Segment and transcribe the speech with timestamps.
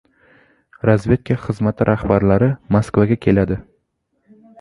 [0.89, 3.59] Razvedka xizmati rahbarlari Moskvaga keladi